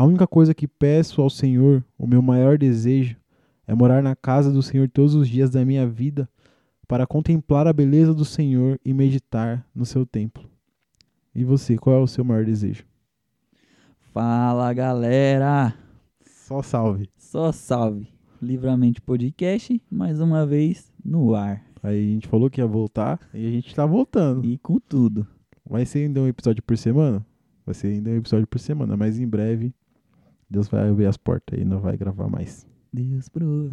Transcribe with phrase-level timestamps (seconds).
[0.00, 3.18] A única coisa que peço ao Senhor, o meu maior desejo,
[3.66, 6.26] é morar na casa do Senhor todos os dias da minha vida,
[6.88, 10.48] para contemplar a beleza do Senhor e meditar no seu templo.
[11.34, 12.82] E você, qual é o seu maior desejo?
[14.10, 15.74] Fala galera!
[16.24, 17.10] Só salve.
[17.18, 18.08] Só salve!
[18.40, 21.62] Livramento Podcast, mais uma vez no ar.
[21.82, 24.46] Aí a gente falou que ia voltar e a gente tá voltando.
[24.46, 25.26] E com tudo.
[25.62, 27.22] Vai ser ainda um episódio por semana?
[27.66, 29.74] Vai ser ainda um episódio por semana, mas em breve
[30.50, 32.66] Deus vai abrir as portas e não vai gravar mais.
[32.92, 33.70] Deus proverá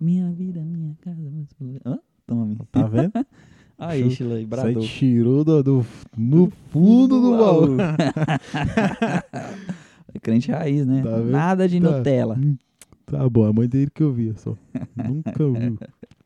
[0.00, 1.20] minha vida, minha casa.
[1.32, 1.98] mas- Hã?
[2.26, 2.56] Tome.
[2.70, 3.12] Tá vendo?
[3.76, 4.32] Aí, Show.
[4.34, 4.82] Aí bradou.
[4.82, 7.76] tirou do, do- no fundo do baú.
[10.12, 11.02] É crente raiz, né?
[11.02, 11.18] Tá?
[11.18, 11.98] Nada de Tá.
[11.98, 12.36] Nutella.
[13.06, 14.56] Tá bom, a mãe dele que eu via só.
[14.96, 15.78] Nunca viu.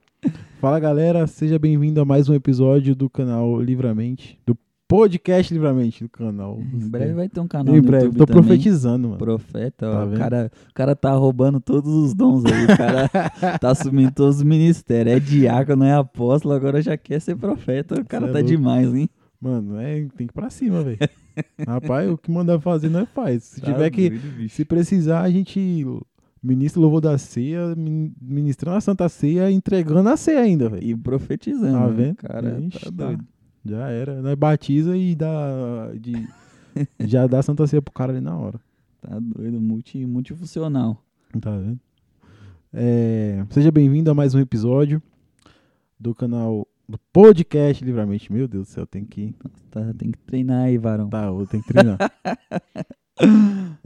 [0.59, 4.57] Fala galera, seja bem-vindo a mais um episódio do canal Livramente, do
[4.89, 6.59] podcast Livramente do canal.
[6.61, 8.43] Em breve vai ter um canal Em breve, YouTube tô também.
[8.43, 9.19] profetizando, mano.
[9.19, 10.19] Profeta, Tá ó, o, vendo?
[10.19, 12.65] cara, o cara tá roubando todos os dons aí.
[12.65, 13.09] O cara
[13.59, 15.17] tá assumindo todos os ministérios.
[15.17, 18.01] É diácono, é apóstolo, agora já quer ser profeta.
[18.01, 19.09] O cara Cê é tá demais, hein?
[19.41, 20.99] Mano, é, tem que ir pra cima, velho.
[21.67, 23.43] Rapaz, o que mandar fazer não é faz.
[23.45, 25.85] Se Tá tiver que, doido, se precisar, a gente
[26.43, 30.83] ministra o louvor da ceia, min- ministrando a Santa Ceia, entregando a ceia ainda, velho.
[30.85, 31.73] E profetizando.
[31.79, 31.93] Tá né?
[31.97, 32.17] vendo?
[32.17, 33.07] Cara, Ixi, tá tá.
[33.07, 33.25] doido.
[33.65, 34.21] Já era.
[34.21, 35.91] Nós batiza e dá.
[35.99, 36.29] De,
[37.01, 38.61] já dá Santa Ceia pro cara ali na hora.
[39.01, 41.03] Tá doido, multi, multifuncional.
[41.41, 41.81] Tá vendo?
[42.73, 45.03] É, seja bem-vindo a mais um episódio
[45.99, 48.33] do canal do podcast Livramento.
[48.33, 49.35] Meu Deus do céu, tem que.
[49.71, 51.09] Tá, tem que treinar aí, varão.
[51.09, 51.99] Tá, eu tenho que treinar.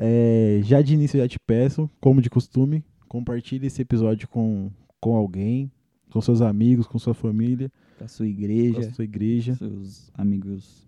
[0.00, 4.70] É, já de início, eu já te peço, como de costume, compartilhe esse episódio com,
[5.00, 5.70] com alguém,
[6.10, 9.54] com seus amigos, com sua família, Com a sua com igreja, a sua igreja.
[9.56, 10.86] seus amigos,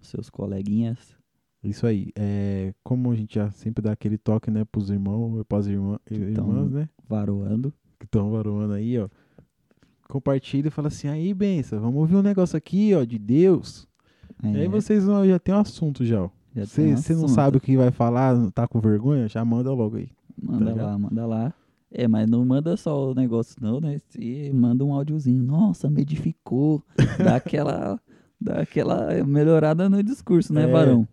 [0.00, 0.98] seus coleguinhas.
[1.62, 2.12] Isso aí.
[2.14, 5.98] É, como a gente já sempre dá aquele toque, né, pros irmãos e pras irmã,
[6.10, 7.72] irmãs, né, Varoando.
[7.98, 9.08] que estão varoando aí, ó.
[10.08, 13.88] Compartilha e fala assim, aí, benção, vamos ouvir um negócio aqui, ó, de Deus.
[14.42, 16.30] E aí É, vocês ó, já tem um assunto já, ó.
[16.54, 19.26] tem um Você não sabe o que vai falar, tá com vergonha?
[19.28, 20.10] Já manda logo aí.
[20.40, 21.54] Manda Tá lá, manda lá.
[21.96, 24.00] É, mas não manda só o negócio não, né?
[24.08, 25.42] Se manda um áudiozinho.
[25.44, 26.82] Nossa, me edificou.
[27.18, 28.00] Dá aquela,
[28.40, 30.66] dá aquela melhorada no discurso, né, É.
[30.66, 31.06] varão?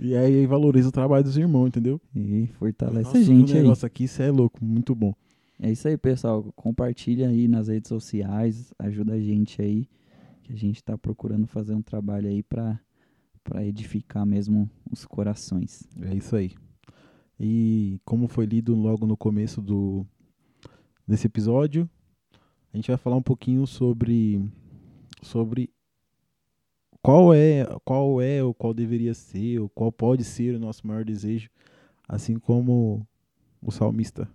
[0.00, 2.00] E aí valoriza o trabalho dos irmãos, entendeu?
[2.14, 3.60] E fortalece Nossa, a gente aí.
[3.62, 5.14] negócio aqui, isso é louco, muito bom.
[5.60, 6.50] É isso aí, pessoal.
[6.56, 8.72] Compartilha aí nas redes sociais.
[8.78, 9.86] Ajuda a gente aí.
[10.42, 12.78] Que a gente tá procurando fazer um trabalho aí pra
[13.64, 15.84] edificar mesmo os corações.
[16.02, 16.52] É isso aí.
[17.38, 20.06] E como foi lido logo no começo do
[21.06, 21.88] desse episódio,
[22.72, 24.42] a gente vai falar um pouquinho sobre
[25.22, 25.70] sobre
[27.02, 31.04] qual é, qual é ou qual deveria ser, ou qual pode ser o nosso maior
[31.04, 31.48] desejo,
[32.08, 33.06] assim como
[33.62, 34.28] o salmista.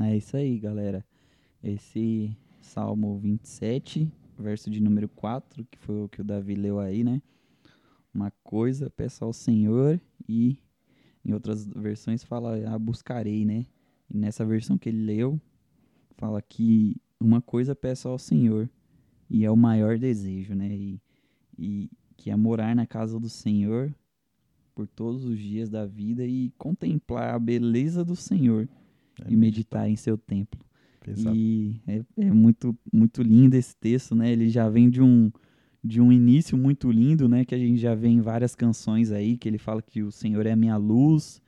[0.00, 1.04] É isso aí, galera.
[1.62, 7.04] Esse Salmo 27, verso de número 4, que foi o que o Davi leu aí,
[7.04, 7.22] né?
[8.12, 10.58] Uma coisa peço ao Senhor e
[11.24, 13.66] em outras versões fala a buscarei, né?
[14.10, 15.40] E nessa versão que ele leu,
[16.16, 18.68] fala que uma coisa peço ao Senhor
[19.28, 20.68] e é o maior desejo, né?
[20.68, 21.00] E,
[21.58, 23.94] e que é morar na casa do Senhor
[24.74, 28.68] por todos os dias da vida e contemplar a beleza do Senhor
[29.20, 30.60] É e meditar em seu templo.
[31.06, 31.34] Exato.
[31.34, 34.30] E é, é muito, muito lindo esse texto, né?
[34.30, 35.32] Ele já vem de um,
[35.82, 37.44] de um início muito lindo, né?
[37.44, 40.44] Que a gente já vê em várias canções aí, que ele fala que o Senhor
[40.46, 41.40] é a minha luz,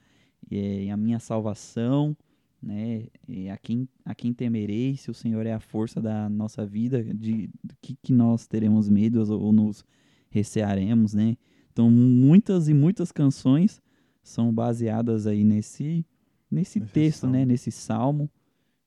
[0.51, 2.17] é a minha salvação,
[2.63, 3.05] né?
[3.29, 7.03] E a quem, a quem temerei, se o Senhor é a força da nossa vida,
[7.03, 9.85] de do que, que nós teremos medo ou, ou nos
[10.31, 11.37] recearemos, né?
[11.73, 13.81] Então, muitas e muitas canções
[14.23, 16.05] são baseadas aí nesse,
[16.51, 17.37] nesse, Nesse texto, salmo.
[17.37, 17.45] né?
[17.45, 18.31] Nesse salmo,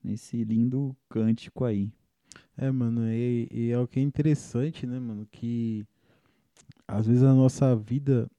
[0.04, 1.92] nesse lindo cântico aí.
[2.58, 5.86] É, mano, e, e é o que é interessante, né, mano, que
[6.88, 8.30] às vezes a nossa vida,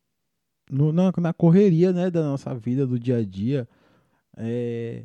[0.71, 3.69] no- na, na correria, né, da nossa vida, do dia a dia,
[4.37, 5.05] é,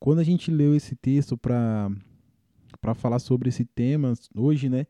[0.00, 1.90] quando a gente leu esse texto pra,
[2.80, 4.86] pra falar sobre esse tema hoje, né,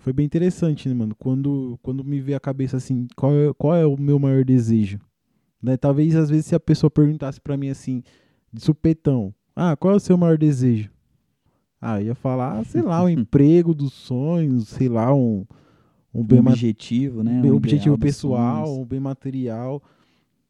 [0.00, 3.74] foi bem interessante, né, mano, quando, quando me veio a cabeça assim, qual é, qual
[3.76, 5.00] é o meu maior desejo?
[5.62, 8.02] Né, talvez às vezes se a pessoa perguntasse pra mim assim,
[8.52, 10.90] de supetão, ah, qual é o seu maior desejo?
[11.84, 15.44] Ah, eu ia falar, sei lá, um emprego dos sonhos, sei lá, um,
[16.14, 17.40] um bem Um objetivo, né?
[17.42, 19.82] bem Um objetivo pessoal, um bem material,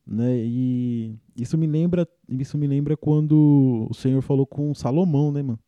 [0.07, 0.37] né?
[0.37, 5.59] E isso me lembra, isso me lembra quando o Senhor falou com Salomão, né, mano?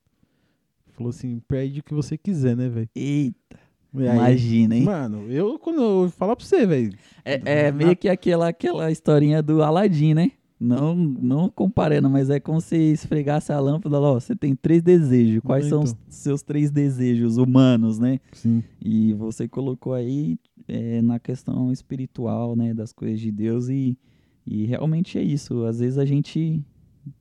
[0.93, 2.91] Falou assim, pede o que você quiser, né, velho?
[2.95, 3.59] Eita,
[3.97, 4.85] aí, Imagina, hein?
[4.85, 6.93] Mano, eu quando eu falar pra você, velho.
[7.25, 10.33] É, é meio que aquela, aquela historinha do Aladdin, né?
[10.65, 14.83] Não, não comparando, mas é como se esfregasse a lâmpada lá, ó, você tem três
[14.83, 15.41] desejos.
[15.45, 16.03] Quais são os Então.
[16.09, 18.19] seus três desejos humanos, né?
[18.33, 18.63] Sim.
[18.81, 23.99] E você colocou aí é, na questão espiritual, né, das coisas de Deus e,
[24.47, 25.65] e realmente é isso.
[25.65, 26.63] Às vezes a gente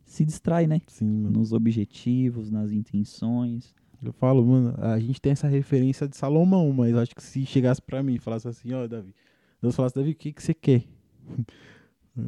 [0.06, 0.82] se distrai, né?
[0.88, 1.40] Sim, mano.
[1.40, 3.74] Nos objetivos, nas intenções.
[4.02, 7.82] Eu falo, mano, a gente tem essa referência de Salomão, mas acho que se chegasse
[7.82, 9.14] pra mim e falasse assim, ó, Davi,
[9.62, 10.84] Deus falasse, Davi, o que, que você quer?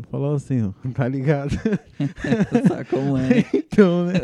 [0.09, 1.51] Falava assim, ó, tá ligado?
[2.67, 3.29] Sabe como é?
[3.29, 3.45] né?
[3.53, 4.19] então, né?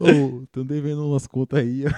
[0.00, 1.90] Ô, tão devendo umas contas aí, ó.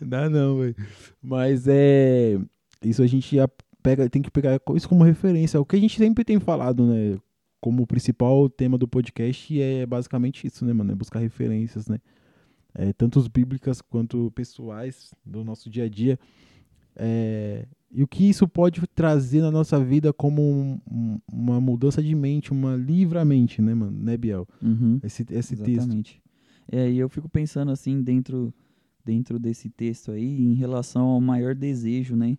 [0.00, 0.74] Dá não, velho.
[1.22, 2.38] Mas é.
[2.82, 3.48] Isso a gente já
[3.82, 5.60] pega, tem que pegar isso como referência.
[5.60, 7.16] O que a gente sempre tem falado, né?
[7.60, 10.90] Como principal tema do podcast é basicamente isso, né, mano?
[10.90, 11.98] É buscar referências, né?
[12.74, 16.18] É, tanto bíblicas quanto pessoais do nosso dia a dia.
[16.96, 22.02] É, e o que isso pode trazer na nossa vida como um- um- uma mudança
[22.02, 23.98] de mente, uma livramento, né, mano?
[23.98, 24.46] Né, Biel?
[24.62, 24.98] Uhum.
[25.02, 25.68] Esse, esse texto.
[25.68, 26.22] Exatamente.
[26.70, 28.52] É, e eu fico pensando assim dentro
[29.04, 32.36] dentro desse texto aí em relação ao maior desejo, né,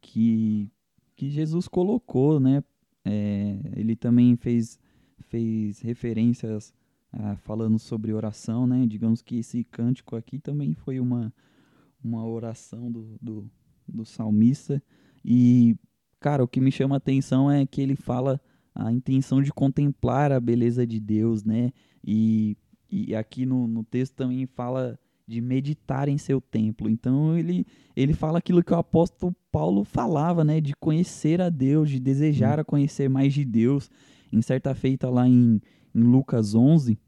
[0.00, 0.70] que
[1.14, 2.62] que Jesus colocou, né?
[3.04, 4.78] É, ele também fez
[5.28, 6.72] fez referências
[7.12, 8.86] ah, falando sobre oração, né?
[8.86, 11.32] Digamos que esse cântico aqui também foi uma
[12.02, 13.50] uma oração do, do,
[13.88, 14.82] do salmista
[15.24, 15.76] e
[16.20, 18.40] cara, o que me chama a atenção é que ele fala
[18.74, 21.72] a intenção de contemplar a beleza de Deus, né?
[22.04, 22.56] E
[22.90, 26.88] e aqui no, no texto também fala de meditar em seu templo.
[26.88, 27.66] Então ele,
[27.96, 30.60] ele fala aquilo que o apóstolo Paulo falava, né?
[30.60, 33.90] De conhecer a Deus, de desejar a conhecer mais de Deus.
[34.32, 35.60] Em certa feita lá em,
[35.94, 36.98] em Lucas 11,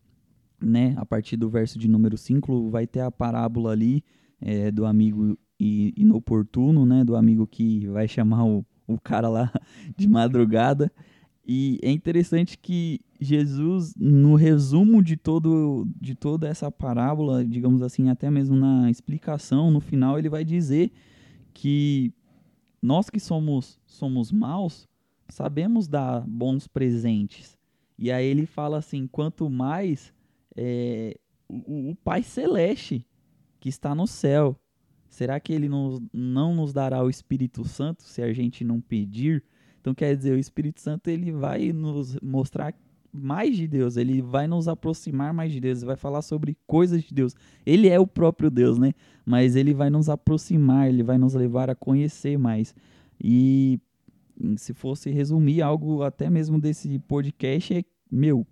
[0.61, 0.95] né?
[0.97, 4.03] A partir do verso de número 5, vai ter a parábola ali
[4.41, 7.05] é, do amigo i- inoportuno, né?
[7.05, 9.53] Do amigo que vai chamar o, o cara lá
[9.97, 10.91] de madrugada.
[11.47, 18.11] E é interessante que Jesus, no resumo de, todo, de toda essa parábola, digamos assim,
[18.11, 20.93] até mesmo na explicação, no final, ele vai dizer
[21.55, 22.13] que
[22.83, 24.87] nós que somos, somos maus,
[25.29, 27.57] sabemos dar bons presentes.
[27.99, 30.13] E aí ele fala assim: quanto mais
[30.57, 31.19] é,
[31.49, 33.05] o, o Pai Celeste
[33.59, 34.57] que está no céu,
[35.09, 39.43] será que ele nos, não nos dará o Espírito Santo se a gente não pedir?
[39.81, 42.75] Então quer dizer, o Espírito Santo ele vai nos mostrar
[43.13, 47.03] mais de Deus, ele vai nos aproximar mais de Deus, ele vai falar sobre coisas
[47.03, 47.35] de Deus.
[47.65, 48.93] Ele é o próprio Deus, né?
[49.25, 52.75] Mas ele vai nos aproximar, ele vai nos levar a conhecer mais.
[53.23, 53.81] E
[54.57, 58.47] se fosse resumir algo até mesmo desse podcast é, meu,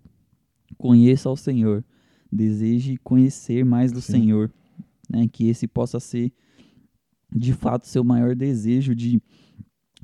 [0.77, 1.85] conheça ao Senhor,
[2.31, 4.13] deseje conhecer mais do Sim.
[4.13, 4.53] Senhor,
[5.09, 5.29] né?
[5.31, 6.33] Que esse possa ser
[7.35, 9.21] de fato seu maior desejo de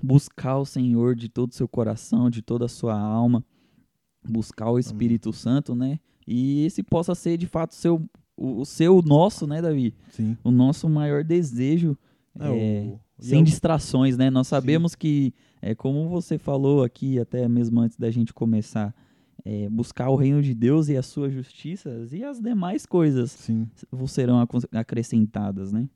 [0.02, 3.44] buscar o Senhor de todo o seu coração, de toda a sua alma,
[4.28, 5.98] buscar o Espírito Santo, né?
[6.26, 8.04] E esse possa ser de fato seu,
[8.36, 9.94] o, seu, o nosso, né, Davi?
[10.10, 10.36] Sim.
[10.42, 11.96] O nosso maior desejo,
[12.38, 14.30] É, é, o- sem é o- distrações, né?
[14.30, 18.94] Nós sabemos que, é, como você falou aqui, até mesmo antes da gente começar,
[19.44, 23.68] é, buscar o reino de Deus e a sua justiça e as demais coisas Sim.
[24.06, 25.88] serão acrescentadas, né?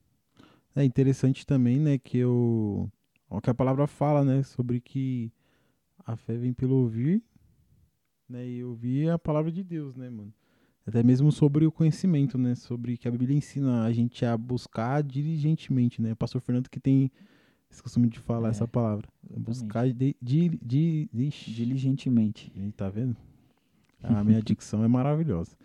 [0.77, 2.89] É interessante também, né, que o
[3.29, 5.33] o que a palavra fala, né, sobre que
[6.07, 7.21] a fé vem pelo ouvir,
[8.29, 10.33] né, e ouvir a palavra de Deus, né, mano.
[10.87, 15.03] Até mesmo sobre o conhecimento, né, sobre que a Bíblia ensina a gente a buscar
[15.03, 16.13] diligentemente, né.
[16.13, 17.11] O pastor Fernando que tem
[17.69, 19.09] esse costume de falar É, essa palavra.
[19.25, 19.45] exatamente.
[19.45, 21.09] Buscar de, de,
[21.53, 22.53] Diligentemente.
[22.57, 23.17] Aí, tá vendo?
[24.01, 25.57] A minha dicção é maravilhosa.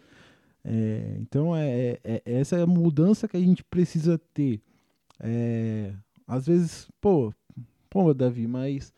[0.64, 4.60] É, então, é, é- é essa é a mudança que a gente precisa ter.
[5.22, 5.94] É,
[6.28, 7.34] às vezes, pô,
[7.90, 8.94] pô, Davi, mas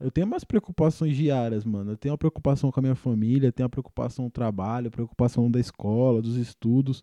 [0.00, 1.92] eu tenho umas preocupações diárias, mano.
[1.92, 5.60] Eu tenho uma preocupação com a minha família, tenho uma preocupação no trabalho, preocupação da
[5.60, 7.02] escola, dos estudos.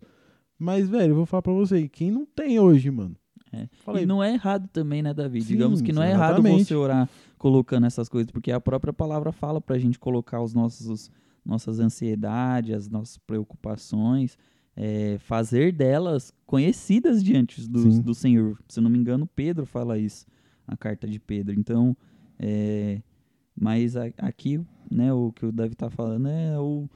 [0.58, 3.16] Mas, velho, eu vou falar pra você, quem não tem hoje, mano?
[3.54, 3.68] É.
[4.02, 5.42] E não é errado também, né, Davi?
[5.42, 9.32] Sim, Digamos que não é errado você orar colocando essas coisas, porque a própria palavra
[9.32, 11.10] fala pra gente colocar os nossos
[11.44, 14.38] nossas ansiedades, as nossas preocupações,
[14.76, 18.58] é, fazer delas conhecidas diante do, do Senhor.
[18.68, 20.26] Se não me engano, Pedro fala isso,
[20.68, 21.54] a carta de Pedro.
[21.58, 21.96] Então,
[22.40, 23.02] é,
[23.60, 24.60] mas a- aqui,
[24.90, 26.90] né, o que o Davi tá falando é o,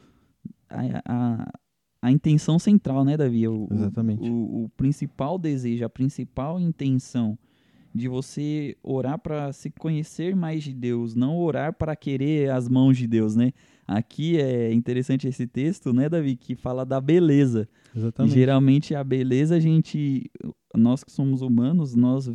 [0.70, 1.53] a, a,
[2.01, 3.48] a intenção central, né, Davi?
[3.48, 4.29] O, o- Exatamente.
[4.29, 7.38] o, o principal desejo, a principal intenção
[7.94, 12.98] de você orar para se conhecer mais de Deus, não orar para querer as mãos
[12.98, 13.53] de Deus, né?
[13.88, 17.70] Aqui é interessante esse texto, né, Davi, que fala da beleza.
[17.96, 18.32] Exatamente.
[18.32, 20.30] E geralmente a beleza a gente,
[20.75, 22.27] nós que somos humanos, nós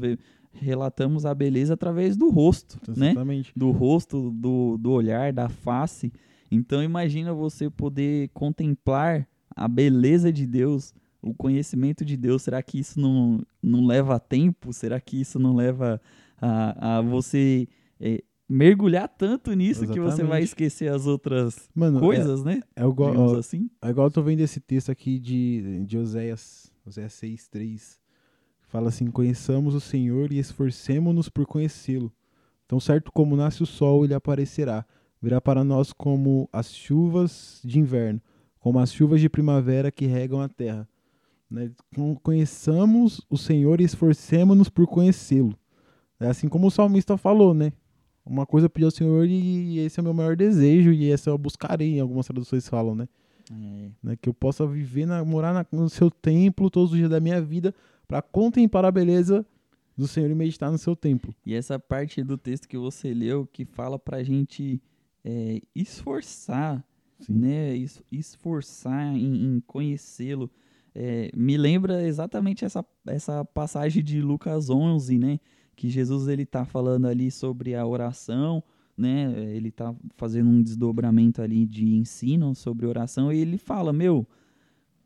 [0.52, 3.10] relatamos a beleza através do rosto, né?
[3.10, 3.52] Exatamente.
[3.56, 6.12] Do rosto, do, do olhar, da face.
[6.50, 12.42] Então imagina você poder contemplar a beleza de Deus, o conhecimento de Deus.
[12.42, 14.72] Será que isso não, não leva tempo?
[14.72, 16.00] Será que isso não leva
[16.40, 17.68] a, a você
[18.00, 20.44] é, mergulhar tanto nisso que você vai Exatamente.
[20.44, 22.60] esquecer as outras Mano, é- coisas, né?
[22.74, 23.70] É, igual, Digamos assim.
[23.80, 28.00] é igual eu tô vendo esse texto aqui de, de Oséias, Oséias 6, 3.
[28.68, 32.12] Fala assim: Conheçamos o Senhor e esforcemo-nos por conhecê-lo.
[32.66, 34.84] Tão certo como nasce o sol, ele aparecerá.
[35.22, 38.20] Virá para nós como as chuvas de inverno,
[38.58, 40.88] como as chuvas de primavera que regam a terra.
[41.50, 41.70] Né?
[41.94, 45.56] Con- Conheçamos o Senhor e esforcemo-nos por conhecê-lo.
[46.18, 47.72] É assim como o salmista falou, né?
[48.24, 51.30] Uma coisa eu pedi ao Senhor e esse é o meu maior desejo, e essa
[51.30, 53.08] eu buscarei, em algumas traduções falam, né?
[53.50, 54.16] É, né?
[54.20, 57.40] Que eu possa viver, na, morar na- no seu templo todos os dias da minha
[57.42, 57.74] vida
[58.06, 59.44] para contemplar a beleza
[59.96, 61.34] do Senhor e meditar no seu templo.
[61.44, 64.80] E essa parte do texto que você leu que fala pra gente
[65.24, 66.84] é, esforçar,
[67.18, 67.34] Sim.
[67.34, 67.76] né?
[67.76, 70.50] Es- Esforçar em, em conhecê-lo.
[70.94, 75.38] É, me lembra exatamente essa, essa passagem de Lucas 11, né?
[75.80, 78.62] Que Jesus ele tá falando ali sobre a oração,
[78.94, 79.32] né?
[79.56, 84.28] Ele tá fazendo um desdobramento ali de ensino sobre oração e ele fala, meu,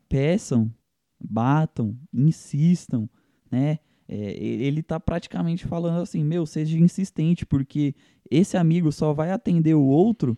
[0.08, 0.68] peçam,
[1.20, 3.08] batam, insistam,
[3.48, 3.78] né?
[4.08, 7.94] É, ele tá praticamente falando assim, meu, seja insistente, porque
[8.28, 10.36] esse amigo só vai atender o outro,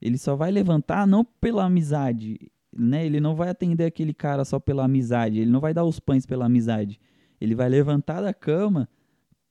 [0.00, 3.04] ele só vai levantar não pela amizade, né?
[3.04, 6.24] Ele não vai atender aquele cara só pela amizade, ele não vai dar os pães
[6.24, 6.98] pela amizade.
[7.38, 8.88] Ele vai levantar da cama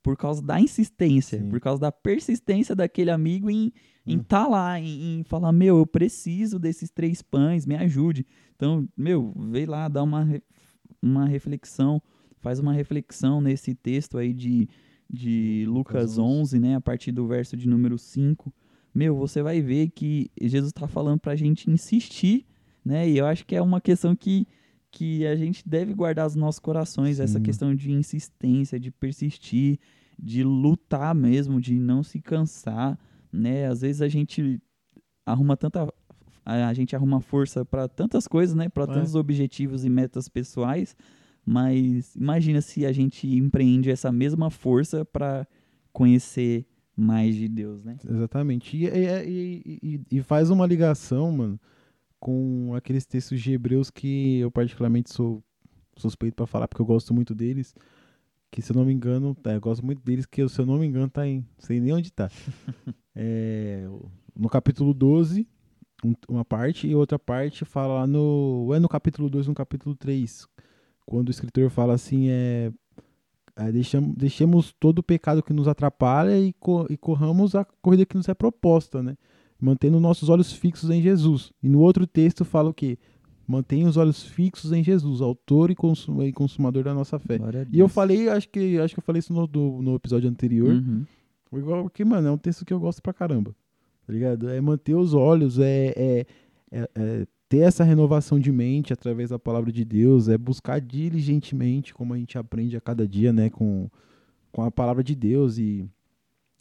[0.06, 1.50] por causa da insistência, Sim.
[1.50, 3.74] por causa da persistência daquele amigo em
[4.06, 4.24] em Hum.
[4.24, 8.24] tá lá, em, em falar, meu, eu preciso desses três pães, me ajude.
[8.56, 10.30] Então, meu, vem lá, dá uma,
[11.02, 12.00] uma reflexão,
[12.38, 14.70] faz uma reflexão nesse texto aí de,
[15.12, 18.54] de Lucas Lucas 11, né, a partir do verso de número 5.
[18.94, 22.46] Meu, você vai ver que Jesus está falando pra gente insistir,
[22.86, 24.48] né, e eu acho que é uma questão que,
[24.96, 27.44] que a gente deve guardar nos nossos corações, essa Sim.
[27.44, 29.78] questão de insistência, de persistir,
[30.18, 32.98] de lutar mesmo, de não se cansar,
[33.32, 33.68] né?
[33.68, 34.58] Às vezes a gente
[35.26, 35.84] arruma tanta
[36.46, 38.70] a a gente arruma força para tantas coisas, né?
[38.70, 38.88] Para É.
[38.88, 40.96] tantos objetivos e metas pessoais,
[41.46, 45.46] mas imagina se a gente empreende essa mesma força para
[45.92, 47.98] conhecer mais de Deus, né?
[48.08, 48.78] Exatamente.
[48.78, 51.60] E, e- e- e- e faz uma ligação, mano,
[52.20, 55.44] com aqueles textos de Hebreus que eu particularmente sou
[55.98, 57.74] suspeito para falar, porque eu gosto muito deles.
[58.52, 60.78] Que se eu não me engano, tá, eu gosto muito deles, que se eu não
[60.80, 61.46] me engano tá em.
[61.60, 62.30] Sei nem onde tá.
[63.18, 63.86] É,
[64.36, 65.48] no capítulo 12,
[66.04, 68.72] um- uma parte, e outra parte fala no.
[68.74, 70.46] É no capítulo 2 no capítulo 3.
[71.06, 72.72] Quando o escritor fala assim, é.
[73.56, 78.06] é, deixamos, deixemos todo o pecado que nos atrapalha e, co- e corramos a corrida
[78.06, 79.16] que nos é proposta, né?
[79.60, 81.52] Mantendo nossos olhos fixos em Jesus.
[81.64, 82.98] E no outro texto fala o quê?
[83.48, 87.38] Mantenha os olhos fixos em Jesus, autor e, consum- e consumador da nossa fé.
[87.72, 90.74] E eu falei, acho que acho que eu falei isso no, do- no episódio anterior.
[90.74, 91.06] Uhum.
[91.54, 93.56] Igual porque, mano, é um texto que eu gosto pra caramba.
[94.06, 94.50] Tá ligado?
[94.50, 96.26] É manter os olhos, é, é,
[96.72, 101.94] é- é ter essa renovação de mente através da palavra de Deus, é buscar diligentemente,
[101.94, 103.88] como a gente aprende a cada dia, né, com,
[104.52, 105.88] com a palavra de Deus e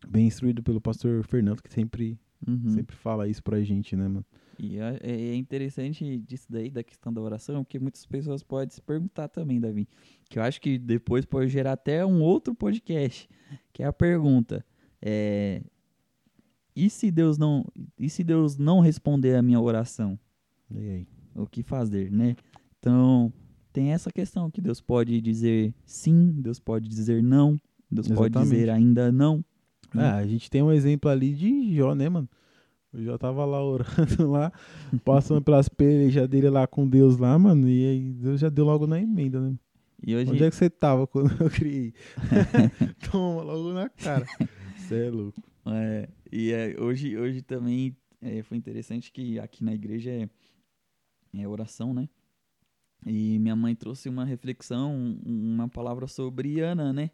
[0.07, 2.69] bem instruído pelo pastor Fernando, que sempre, Uhum.
[2.71, 4.25] sempre fala isso pra gente, né, mano?
[4.59, 8.81] E é é interessante disso daí, da questão da oração, que muitas pessoas podem se
[8.81, 9.89] perguntar também, Davi.
[10.29, 13.29] Que eu acho que depois pode gerar até um outro podcast,
[13.73, 14.65] que é a pergunta.
[15.03, 15.63] É,
[16.75, 17.65] e se Deus não,
[17.99, 20.19] e se Deus não responder a minha oração?
[21.35, 22.37] O que fazer, né?
[22.79, 23.33] Então,
[23.73, 27.57] tem essa questão que Deus pode dizer sim, Deus pode dizer não,
[27.91, 28.51] Deus pode Exatamente.
[28.51, 29.45] dizer ainda não.
[29.97, 32.29] Ah, a gente tem um exemplo ali de Jó, né, mano?
[32.93, 33.87] O Jó tava lá orando
[34.31, 34.53] lá,
[35.05, 38.87] passando pelas pelejas dele lá com Deus lá, mano, e aí Deus já deu logo
[38.87, 39.57] na emenda, né?
[40.07, 41.95] E hoje, Onde é que você tava quando eu criei?
[43.11, 44.27] Toma, logo na cara.
[44.77, 45.43] Você é louco.
[45.67, 50.29] É, e é, hoje, hoje também é, foi interessante que aqui na igreja é,
[51.37, 52.09] é oração, né?
[53.07, 57.11] E minha mãe trouxe uma reflexão, um- uma palavra sobre Ana, né?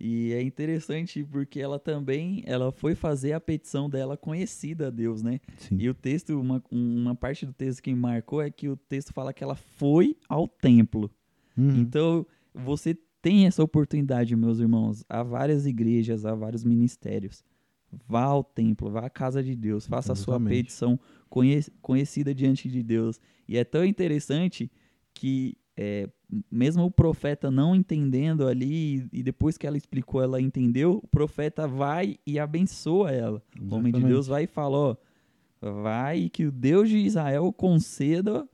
[0.00, 5.22] E é interessante porque ela também, ela foi fazer a petição dela conhecida a Deus,
[5.22, 5.40] né?
[5.58, 5.76] Sim.
[5.78, 9.12] E o texto, uma, uma parte do texto que me marcou é que o texto
[9.12, 11.10] fala que ela foi ao templo.
[11.56, 11.80] Uhum.
[11.80, 15.04] Então, você tem essa oportunidade, meus irmãos.
[15.06, 17.44] Há várias igrejas, há vários ministérios.
[18.08, 20.62] vá ao templo, vá à casa de Deus, faça a sua Exatamente.
[20.62, 23.20] petição conhe- conhecida diante de Deus.
[23.46, 24.70] E é tão interessante
[25.12, 26.06] que é,
[26.52, 31.66] mesmo o profeta não entendendo ali, e depois que ela explicou, ela entendeu, o profeta
[31.66, 33.42] vai e abençoa ela.
[33.58, 34.12] O homem de Exatamente.
[34.12, 34.96] Deus vai e fala, ó,
[35.82, 38.46] vai que o Deus de Israel conceda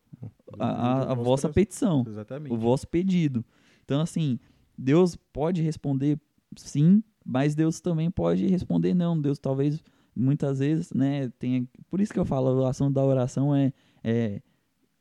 [0.59, 2.52] a, a- a vossa petição, Exatamente.
[2.52, 3.45] o vosso pedido.
[3.85, 4.38] Então, assim,
[4.78, 6.21] Deus pode responder
[6.56, 9.21] sim, mas Deus também pode responder não.
[9.21, 9.83] Deus talvez,
[10.14, 11.66] muitas vezes, né, tenha...
[11.90, 13.73] Por isso que eu falo, a ação da oração é...
[14.04, 14.40] é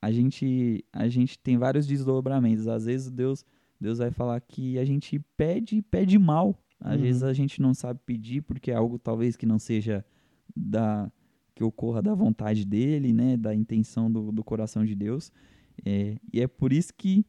[0.05, 2.67] a gente, a gente tem vários desdobramentos.
[2.67, 3.43] Às vezes Deus,
[3.81, 6.55] Deus vai falar que a gente pede, pede mal.
[6.79, 7.01] Às Uhum.
[7.01, 10.05] vezes a gente não sabe pedir porque é algo talvez que não seja
[10.55, 11.11] da
[11.55, 15.31] que ocorra da vontade dele, né, da intenção do, do coração de Deus.
[15.85, 17.25] É, e é por isso que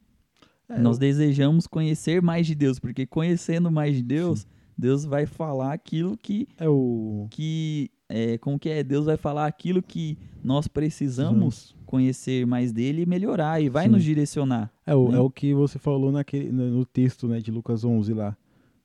[0.69, 4.45] É, nós desejamos conhecer mais de Deus, porque conhecendo mais de Deus,
[4.77, 7.27] Deus vai falar aquilo que É o.
[7.31, 8.83] que é, como que é?
[8.83, 13.91] Deus vai falar aquilo que nós precisamos conhecer mais dele e melhorar e vai Sim.
[13.91, 14.71] nos direcionar.
[14.85, 15.17] É o, né?
[15.17, 18.37] é o que você falou naquele, no, texto né, de Lucas 11 lá.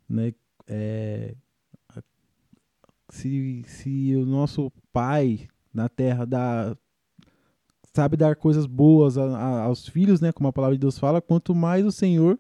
[0.08, 0.32] Né?
[0.66, 1.34] É,
[3.11, 6.76] se, se o nosso pai na terra dá,
[7.94, 11.20] sabe dar coisas boas a- a- aos filhos, né, como a palavra de Deus fala,
[11.20, 12.38] quanto mais o Senhor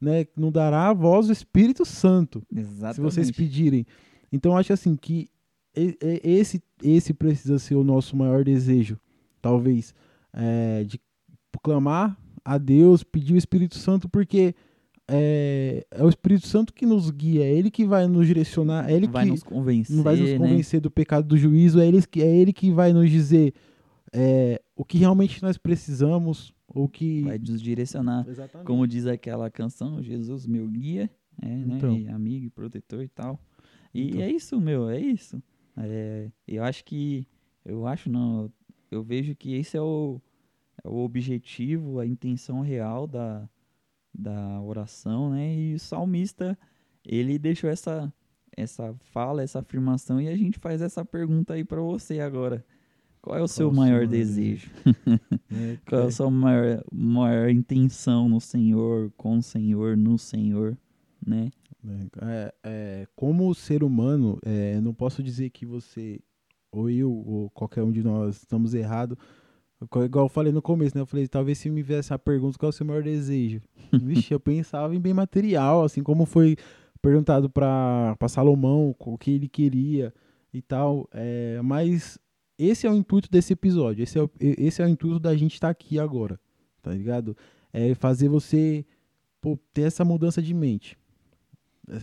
[0.00, 2.42] né, não dará a vós o Espírito Santo.
[2.54, 2.94] Exatamente.
[2.94, 3.86] se vocês pedirem.
[4.32, 5.28] Então acho assim que
[5.74, 8.98] esse esse precisa ser o nosso maior desejo,
[9.40, 9.94] talvez,
[10.32, 11.00] é, de
[11.62, 14.54] clamar a Deus, pedir o Espírito Santo, porque
[15.08, 18.94] é, é o Espírito Santo que nos guia, é Ele que vai nos direcionar, é
[18.94, 20.38] Ele vai que nos convencer, não vai nos né?
[20.38, 23.54] convencer do pecado do juízo, é Ele é ele que vai nos dizer
[24.16, 27.22] é, o que realmente nós precisamos, o que...
[27.22, 28.26] vai nos direcionar.
[28.26, 28.66] Exatamente.
[28.66, 31.10] Como diz aquela canção, Jesus meu guia,
[31.42, 31.76] é, né?
[31.76, 31.96] Então.
[31.96, 33.38] E amigo e protetor e tal.
[33.92, 34.20] E Então.
[34.22, 35.42] é isso, meu, é isso.
[35.76, 37.26] É, eu acho que,
[37.64, 38.50] eu acho não,
[38.90, 40.20] eu vejo que esse é o,
[40.82, 43.48] é o objetivo, a intenção real da,
[44.14, 45.54] da oração, né?
[45.54, 46.58] E o salmista,
[47.04, 48.12] ele deixou essa,
[48.56, 52.64] essa fala, essa afirmação e a gente faz essa pergunta aí pra você agora.
[53.26, 54.70] Qual é o seu seu maior maior desejo?
[55.50, 60.16] É, Qual é é, a sua maior, maior intenção no Senhor, com o Senhor, no
[60.16, 60.78] Senhor,
[61.26, 61.50] né?
[62.22, 66.20] É, é, como ser humano, é, não posso dizer que você,
[66.70, 69.18] ou eu, ou qualquer um de nós, estamos errados.
[70.04, 71.02] Igual eu falei no começo, né?
[71.02, 73.60] Eu falei, talvez se me viesse a pergunta, qual é o seu maior desejo?
[73.92, 76.56] Vixe, eu pensava em bem material, assim como foi
[77.02, 80.14] perguntado para Salomão o que ele queria
[80.54, 81.08] e tal.
[81.12, 82.18] É, mas
[82.58, 84.02] esse é o intuito desse episódio.
[84.02, 86.38] Esse é o, esse é o intuito da gente estar aqui agora,
[86.82, 87.36] tá ligado?
[87.72, 88.84] É fazer você
[89.40, 90.96] pô, ter essa mudança de mente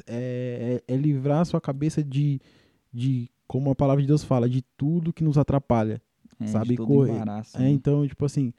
[0.08, 2.40] é, é- é livrar a sua cabeça de,
[2.92, 6.02] de, como a palavra de Deus fala, de tudo que nos atrapalha.
[6.40, 7.12] É, Sabe, correr.
[7.14, 7.58] embaraço.
[7.58, 7.70] É, né?
[7.70, 8.54] então, tipo assim,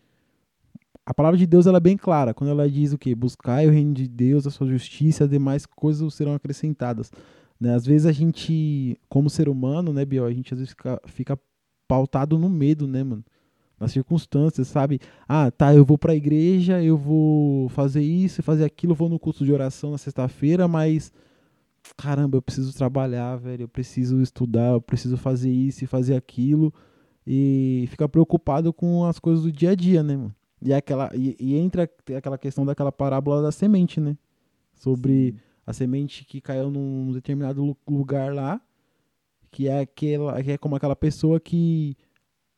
[1.05, 2.33] a palavra de Deus ela é bem clara.
[2.33, 3.15] Quando ela diz o quê?
[3.15, 7.11] Buscai o reino de Deus, a sua justiça, as demais coisas serão acrescentadas.
[7.61, 7.75] Né?
[7.75, 11.39] Às vezes a gente, como ser humano, né, Biel, a gente às vezes fica, fica
[11.87, 13.25] pautado no medo, né, mano?
[13.79, 15.01] Nas circunstâncias, sabe?
[15.29, 19.45] Ah, tá, eu vou pra igreja, eu vou fazer isso, fazer aquilo, vou no curso
[19.45, 21.13] de oração na sexta-feira, mas
[21.97, 26.73] caramba, eu preciso trabalhar, velho, eu preciso estudar, eu preciso fazer isso e fazer aquilo
[27.27, 30.35] e fica preocupado com as coisas do dia a dia, né, mano?
[30.63, 34.17] E, é aquela, e, e entra aquela questão daquela parábola da semente, né?
[34.73, 38.61] Sobre a semente que caiu num determinado lu- lugar lá,
[39.55, 41.97] que é aquela, que é como aquela pessoa que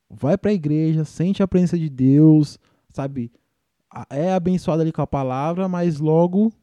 [0.09, 3.31] vai pra igreja, sente a presença de Deus, sabe?
[3.91, 6.53] A- É abençoada ali com a palavra, mas logo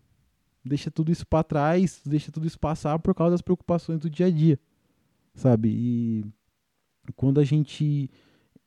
[0.64, 4.27] deixa tudo isso pra trás, deixa tudo isso passar por causa das preocupações do dia
[4.27, 4.59] a dia,
[5.35, 5.70] sabe?
[5.70, 6.25] E
[7.16, 8.11] quando a gente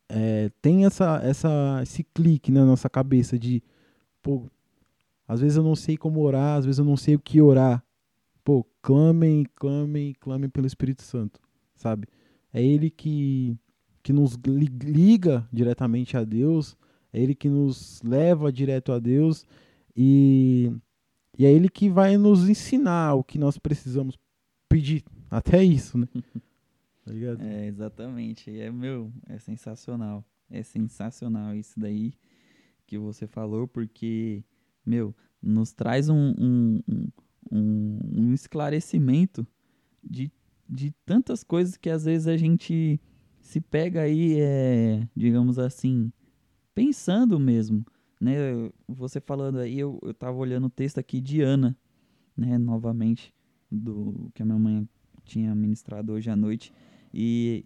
[0.09, 3.63] é, tem essa, essa, esse clique na nossa cabeça de,
[4.21, 4.45] pô,
[5.27, 7.83] às vezes eu não sei como orar, às vezes eu não sei o que orar.
[8.43, 11.39] Pô, clamem, clamem, clamem pelo Espírito Santo,
[11.77, 12.07] sabe?
[12.53, 13.57] É ele que,
[14.03, 16.75] que nos li- liga diretamente a Deus,
[17.13, 19.45] é ele que nos leva direto a Deus
[19.95, 20.71] e,
[21.37, 24.17] e é ele que vai nos ensinar o que nós precisamos
[24.67, 25.03] pedir.
[25.31, 26.07] Até isso, né?
[27.05, 27.41] Tá ligado?
[27.41, 28.51] É, exatamente.
[28.59, 30.25] É, meu, é sensacional.
[30.49, 32.11] É sensacional isso daí
[32.85, 34.43] que você falou, porque,
[34.85, 37.07] meu, nos traz um, um, um,
[37.49, 39.47] um- um esclarecimento
[40.03, 40.29] de,
[40.69, 42.99] de tantas coisas que às vezes a gente
[43.41, 46.11] se pega aí, é, digamos assim,
[46.75, 47.85] pensando mesmo,
[48.19, 48.35] né?
[48.87, 51.77] Você falando aí, eu, eu tava olhando o texto aqui de Ana,
[52.35, 53.33] né, novamente,
[53.71, 54.89] do que a minha mãe
[55.23, 56.73] tinha ministrado hoje à noite.
[57.13, 57.65] E,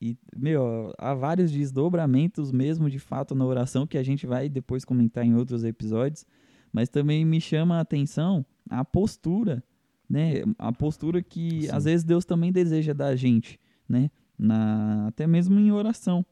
[0.00, 4.84] e, meu, há vários desdobramentos mesmo, de fato, na oração, que a gente vai depois
[4.84, 6.26] comentar em outros episódios.
[6.72, 9.62] Mas também me chama a atenção a postura,
[10.10, 10.42] né?
[10.58, 11.70] A postura que Sim.
[11.70, 14.10] às vezes Deus também deseja da gente, né?
[14.36, 16.26] Na, até mesmo em oração.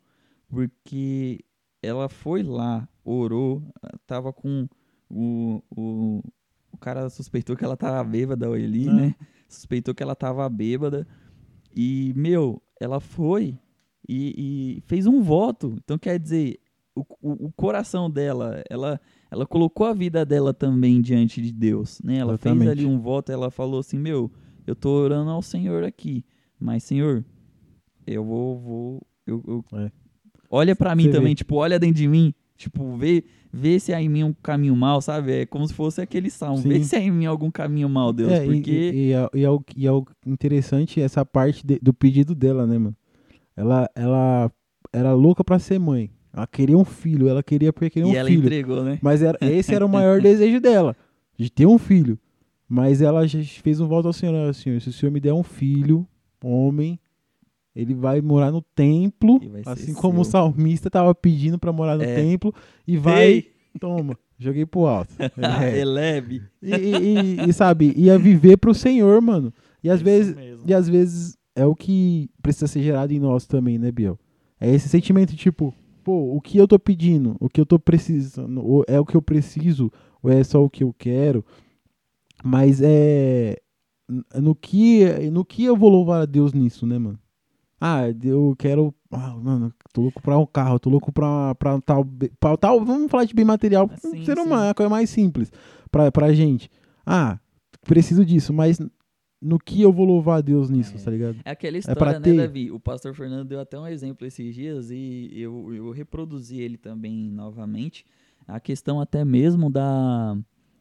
[0.48, 1.44] Porque
[1.82, 3.62] ela foi lá, orou,
[4.06, 4.66] tava com
[5.08, 6.22] o, o,
[6.72, 8.92] o cara suspeitou que ela tava bêbada, o Eli, É.
[8.92, 9.14] né?
[9.48, 11.06] Suspeitou que ela tava bêbada.
[11.74, 13.58] E, meu, ela foi
[14.08, 15.76] e, e fez um voto.
[15.84, 16.58] Então, quer dizer,
[16.94, 22.00] o, o, o coração dela, ela, ela colocou a vida dela também diante de Deus,
[22.02, 22.16] né?
[22.18, 22.80] Ela fez Exatamente.
[22.80, 24.30] ali um voto, ela falou assim, meu,
[24.66, 26.24] eu tô orando ao Senhor aqui,
[26.58, 27.24] mas, Senhor,
[28.06, 29.90] eu vou, vou, eu, eu- É.
[30.50, 31.34] olha pra mim Você também, vê.
[31.36, 35.00] tipo, olha dentro de mim, tipo, vê, vê se há em mim um caminho mal,
[35.02, 35.32] sabe?
[35.42, 36.84] É como se fosse aquele salmo, vê Sim.
[36.84, 38.70] se há em mim algum caminho mal, Deus, É, e- porque...
[38.70, 42.34] E, e, é, e é o, e é o interessante essa parte de- do pedido
[42.34, 42.96] dela, né, mano?
[43.54, 44.50] Ela, ela
[44.92, 46.10] era louca pra ser mãe.
[46.38, 48.42] Ela queria um filho, ela queria porque queria E um ela filho.
[48.42, 48.98] entregou, né?
[49.02, 50.96] Mas era, esse era o maior desejo dela,
[51.36, 52.18] de ter um filho.
[52.68, 55.42] Mas ela fez um voto ao Senhor, ela, Senhor, se o Senhor me der um
[55.42, 56.06] filho,
[56.44, 57.00] homem,
[57.74, 60.32] ele vai morar no templo, E assim como o seu.
[60.32, 62.14] salmista tava pedindo pra morar no É.
[62.14, 62.54] templo,
[62.86, 65.12] e vai, Ei, toma, joguei pro alto.
[65.72, 65.78] É.
[65.80, 66.42] eleve.
[66.62, 66.96] E, e-
[67.46, 69.52] e- e, sabe, ia viver pro Senhor, mano.
[69.82, 70.62] E às vezes, mesmo.
[70.66, 74.18] e às vezes é o que precisa ser gerado em nós também, né, Biel?
[74.60, 75.72] É esse sentimento tipo,
[76.08, 79.14] pô, o que eu tô pedindo, o que eu tô precisando, ou é o que
[79.14, 79.92] eu preciso,
[80.22, 81.44] ou é só o que eu quero.
[82.42, 83.58] Mas é
[84.36, 87.18] no que no que eu vou louvar a Deus nisso, né, mano?
[87.78, 92.06] Ah, eu quero, ah, mano, tô louco pra um carro, tô louco pra, pra tal,
[92.40, 95.10] pra tal, vamos falar de bem material, Ah, um sim, ser é a coisa mais
[95.10, 95.52] simples
[95.90, 96.70] pra, pra gente.
[97.04, 97.38] Ah,
[97.82, 98.80] preciso disso, mas
[99.40, 101.00] no que eu vou louvar a Deus nisso, É.
[101.00, 101.36] tá ligado?
[101.44, 102.36] É aquela pra história, né, ter.
[102.36, 102.70] Davi?
[102.70, 107.30] O pastor Fernando deu até um exemplo esses dias e eu, eu reproduzi ele também
[107.30, 108.04] novamente.
[108.46, 110.36] A questão até mesmo da.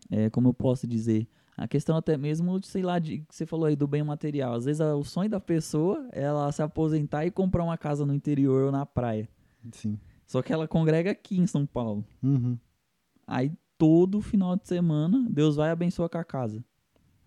[0.09, 1.27] é, como eu posso dizer?
[1.55, 4.53] A questão até mesmo, sei lá, de, que você falou aí do bem material.
[4.53, 8.05] Às vezes a- o sonho da pessoa é ela se aposentar e comprar uma casa
[8.05, 9.27] no interior ou na praia.
[9.71, 9.97] Sim.
[10.27, 12.05] Só que ela congrega aqui em São Paulo.
[12.21, 12.57] Uhum.
[13.25, 16.63] Aí todo final de semana Deus vai abençoar com a casa.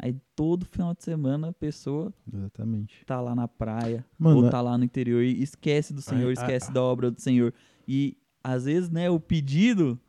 [0.03, 3.05] Aí todo final de semana a pessoa Exatamente.
[3.05, 6.33] tá lá na praia, Mano, ou tá lá no interior e esquece do Senhor, Ai,
[6.33, 6.75] esquece ai.
[6.75, 7.53] da obra do Senhor.
[7.87, 10.01] E às vezes, né, o pedido,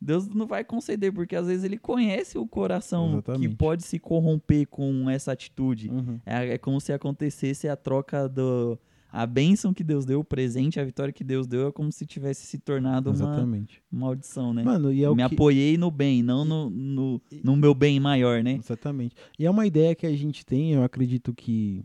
[0.00, 3.56] Deus não vai conceder, porque às vezes ele conhece o coração que Exatamente.
[3.56, 5.90] pode se corromper com essa atitude.
[5.90, 6.20] Uhum.
[6.24, 8.78] É, é como se acontecesse a troca do.
[9.12, 12.06] A bênção que Deus deu, o presente, a vitória que Deus deu, é como se
[12.06, 13.82] tivesse se tornado uma Exatamente.
[13.90, 14.62] maldição, né?
[14.62, 15.34] Mano, e é o Me que...
[15.34, 18.54] apoiei no bem, não no, no, no meu bem maior, né?
[18.54, 19.16] Exatamente.
[19.38, 21.84] E é uma ideia que a gente tem, eu acredito que.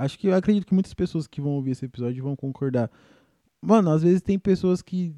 [0.00, 2.90] Acho que eu acredito que muitas pessoas que vão ouvir esse episódio vão concordar.
[3.60, 5.14] Mano, às vezes tem pessoas que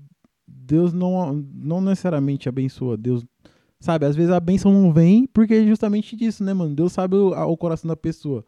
[0.46, 2.96] Deus não, não necessariamente abençoa.
[2.96, 3.24] Deus.
[3.80, 6.74] Sabe, às vezes a bênção não vem porque é justamente disso, né, mano?
[6.74, 8.44] Deus sabe o, a- o coração da pessoa.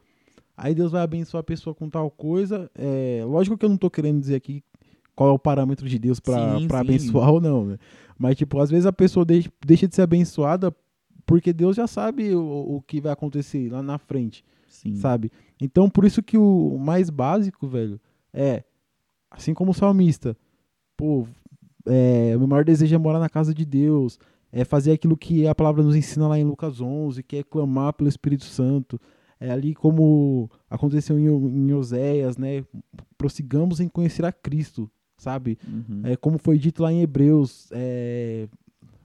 [0.62, 2.70] Aí Deus vai abençoar a pessoa com tal coisa.
[2.74, 4.62] É, lógico que eu não tô querendo dizer aqui
[5.16, 6.32] qual é o parâmetro de Deus sim.
[6.70, 7.78] abençoar ou não, né?
[8.18, 10.74] Mas, tipo, às vezes a pessoa deixa, deixa de ser abençoada
[11.24, 14.96] porque Deus já sabe o, o que vai acontecer lá na frente, Sim.
[14.96, 15.32] sabe?
[15.58, 17.98] Então, por isso que o mais básico, velho,
[18.34, 18.62] é,
[19.30, 20.36] assim como o salmista,
[20.96, 21.26] pô,
[21.86, 24.18] é, o meu maior desejo é morar na casa de Deus,
[24.52, 27.94] é fazer aquilo que a palavra nos ensina lá em Lucas 11, que é clamar
[27.94, 29.00] pelo Espírito Santo.
[29.40, 32.62] É ali como aconteceu em, em Oséias, né?
[33.16, 35.58] Prossigamos em conhecer a Cristo, sabe?
[35.66, 36.02] Uhum.
[36.04, 38.46] É, como foi dito lá em Hebreus, é,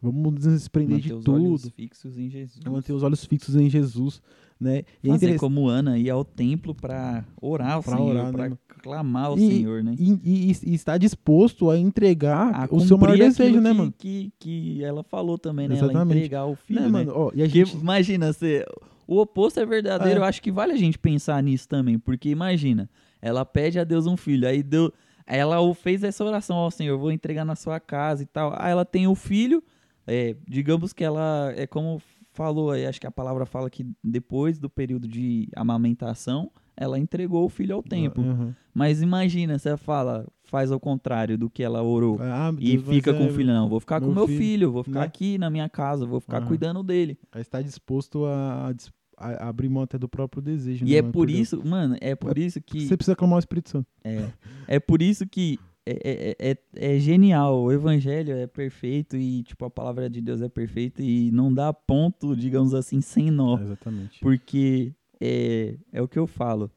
[0.02, 2.63] vamos nos desprender Manter de os olhos tudo, fixos em Jesus.
[2.65, 4.21] manter os olhos fixos em Jesus,
[4.60, 4.84] né?
[5.04, 8.43] E é Fazer como Ana, ir ao templo para orar ao Pra Senhor, né, para
[8.43, 8.60] mano?
[8.84, 9.95] clamar ao E- Senhor, né?
[9.98, 13.93] e, e- e está disposto a entregar A o seu maior desejo, né, mano?
[13.98, 15.76] Que, que ela falou também, né?
[15.78, 16.17] Ela Exatamente.
[16.17, 16.91] entregar o filho, né, né?
[16.91, 17.12] mano?
[17.15, 18.65] Ó, e a Porque gente, imagina, você,
[19.08, 20.22] o oposto é verdadeiro, É.
[20.22, 22.89] eu acho que vale a gente pensar nisso também, porque imagina,
[23.22, 24.91] ela pede a Deus um filho, aí Deus,
[25.26, 28.54] aí ela fez essa oração ao Senhor, vou entregar na sua casa e tal.
[28.58, 29.63] Aí ela tem o filho,
[30.08, 34.60] é, digamos que ela é como falou, aí acho que a palavra fala que depois
[34.60, 38.23] do período de amamentação, ela entregou o filho ao templo.
[38.23, 38.55] Aham.
[38.73, 42.17] Mas imagina, você fala, faz ao contrário do que ela orou.
[42.19, 44.27] Ah, meu E Deus, fica com é- o filho, não, vou ficar com meu meu
[44.27, 45.05] filho, filho, vou ficar né?
[45.05, 46.47] aqui na minha casa, vou ficar Aham.
[46.47, 47.17] cuidando dele.
[47.31, 48.73] Aí está disposto a,
[49.17, 50.85] a abrir mão até do próprio desejo.
[50.85, 51.39] E né, é por Deus.
[51.39, 52.81] isso, mano, é por isso que.
[52.88, 53.88] Você precisa clamar o Espírito Santo.
[54.03, 54.27] É,
[54.67, 57.61] é por isso que é, é, é, é genial.
[57.63, 61.71] O evangelho é perfeito e, tipo, a palavra de Deus é perfeita e não dá
[61.71, 63.57] ponto, digamos assim, sem nó.
[63.59, 64.19] Exatamente.
[64.19, 66.71] Porque é, é o que eu falo.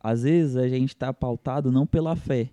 [0.00, 2.50] Às vezes a gente tá pautado não pela fé.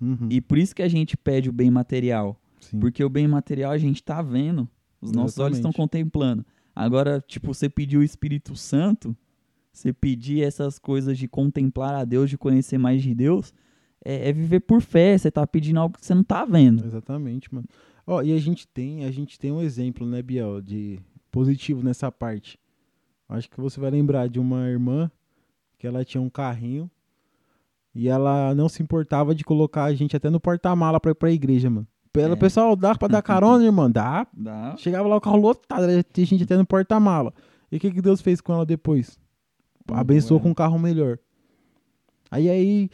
[0.00, 0.28] Uhum.
[0.30, 2.40] E por isso que a gente pede o bem material.
[2.60, 2.78] Sim.
[2.78, 4.68] Porque o bem material a gente tá vendo.
[5.00, 5.90] Os nossos olhos estão Exatamente.
[5.90, 6.46] contemplando.
[6.74, 9.16] Agora, tipo, você pedir o Espírito Santo,
[9.72, 13.52] você pedir essas coisas de contemplar a Deus, de conhecer mais de Deus,
[14.04, 15.16] é, é viver por fé.
[15.16, 16.84] Você tá pedindo algo que você não tá vendo.
[16.84, 17.66] Exatamente, mano.
[18.06, 21.00] Ó, e a gente tem, a gente tem um exemplo, né, Biel, de
[21.30, 22.58] positivo nessa parte.
[23.36, 25.10] Acho que você vai lembrar de uma irmã
[25.78, 26.90] que ela tinha um carrinho
[27.94, 31.30] e ela não se importava de colocar a gente até no porta-mala pra ir pra
[31.30, 31.86] igreja, mano.
[32.12, 32.36] Pelo É.
[32.36, 33.90] pessoal, dá pra dar carona, irmã?
[33.90, 34.26] Dá.
[34.32, 34.76] Dá.
[34.76, 37.32] Chegava lá o carro lotado, tinha gente até no porta-mala.
[37.70, 39.18] E o que, que Deus fez com ela depois?
[39.92, 41.18] Abençoou com um carro melhor.
[42.30, 42.88] Aí aí,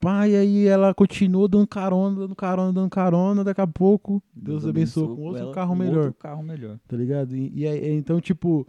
[0.00, 3.42] pai, aí ela continuou dando carona, dando carona, dando carona.
[3.44, 5.96] Daqui a pouco, Deus, abençoou com outro ela carro melhor.
[6.06, 6.78] Outro carro melhor.
[6.86, 7.34] Tá ligado?
[7.36, 8.66] E, e aí- então, tipo,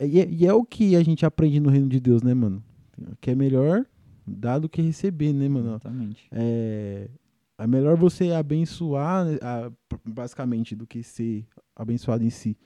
[0.00, 2.62] e é, e é o que a gente aprende no reino de Deus, né, mano?
[3.20, 3.84] Que é melhor
[4.26, 5.70] dar do que receber, né, mano?
[5.70, 6.28] Exatamente.
[6.32, 7.08] É,
[7.58, 9.38] é melhor você abençoar, né,
[10.04, 12.56] basicamente, do que ser abençoado em si.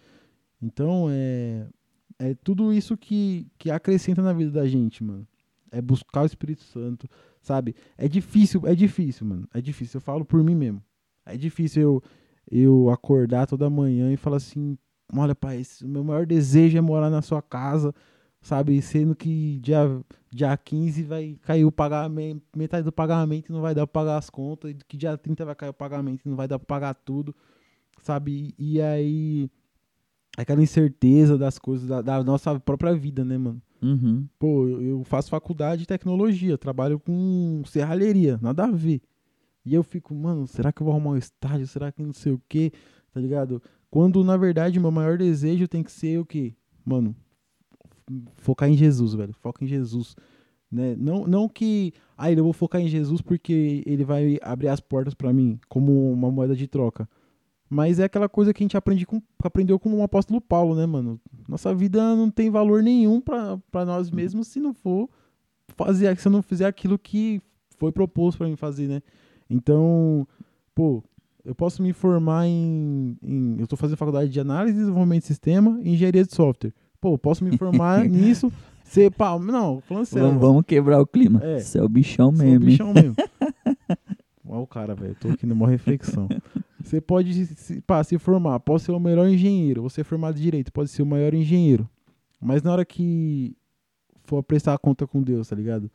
[0.61, 1.67] Então, é,
[2.19, 5.27] é tudo isso que, que acrescenta na vida da gente, mano.
[5.71, 7.07] É buscar o Espírito Santo,
[7.43, 7.75] sabe?
[7.97, 9.47] É difícil, é difícil, mano.
[9.53, 9.99] É difícil.
[9.99, 10.83] Eu falo por mim mesmo.
[11.27, 12.03] É difícil eu,
[12.51, 14.79] eu acordar toda manhã e falar assim:
[15.15, 17.95] olha, pai, esse- o meu maior desejo é morar na sua casa,
[18.41, 18.81] sabe?
[18.83, 23.87] Sendo que dia, dia 15 vai cair o pagamento, metade do pagamento não vai dar
[23.87, 26.47] pra pagar as contas, e que dia 30 vai cair o pagamento e não vai
[26.49, 27.35] dar pra pagar tudo,
[28.03, 28.55] sabe?
[28.59, 29.51] E, aí,
[30.37, 33.61] aquela incerteza das coisas, da, da nossa própria vida, né, mano?
[33.81, 34.27] Uhum.
[34.39, 39.01] Pô, eu eu faço faculdade de tecnologia, trabalho com serralheria, nada a ver.
[39.65, 41.67] E eu fico, mano, será que eu vou arrumar um estágio?
[41.67, 42.73] Será que não sei o quê?
[43.13, 43.63] Tá ligado?
[43.91, 46.55] Quando, na verdade, meu maior desejo tem que ser o quê?
[46.85, 47.15] Mano,
[48.37, 49.33] focar em Jesus, velho.
[49.33, 50.15] Foca em Jesus.
[50.71, 50.95] Né?
[50.99, 55.15] Não, não que, ah, eu vou focar em Jesus porque ele vai abrir as portas
[55.15, 57.09] pra mim como uma moeda de troca.
[57.71, 60.87] Mas é aquela coisa que a gente aprende com, aprendeu com o apóstolo Paulo, né,
[60.87, 61.21] mano?
[61.47, 65.09] Nossa vida não tem valor nenhum pra pra nós mesmos se não for
[65.77, 67.43] fazer, se eu não fizer aquilo que
[67.77, 69.03] foi proposto pra mim fazer, né?
[69.51, 70.27] Então,
[70.75, 71.03] pô,
[71.49, 75.29] eu posso me formar em, em eu tô fazendo faculdade de análise e desenvolvimento de
[75.29, 76.75] sistema e engenharia de software.
[77.01, 78.53] Pô, posso me formar nisso,
[78.85, 80.29] ser, pá, não, falando sério.
[80.29, 81.43] Vamos, vamos quebrar o clima.
[81.43, 81.59] É.
[81.59, 82.45] Você é o bichão mesmo.
[82.47, 82.59] hein?
[82.59, 83.15] bichão mesmo.
[84.47, 85.15] Olha o cara, velho.
[85.15, 86.29] Tô aqui numa reflexão.
[86.83, 89.83] Você pode se, pá, se formar, pode ser o melhor engenheiro.
[89.83, 91.89] Você é formado em direito, pode ser o maior engenheiro.
[92.39, 93.57] Mas na hora que
[94.25, 95.91] for prestar conta com Deus, tá ligado?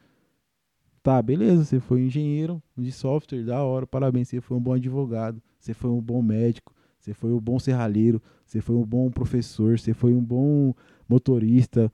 [1.04, 4.30] Tá, beleza, você foi engenheiro de software, da hora, parabéns.
[4.30, 8.22] Você foi um bom advogado, você foi um bom médico, você foi um bom serralheiro,
[8.46, 10.74] você foi um bom professor, você foi um bom
[11.08, 11.92] motorista.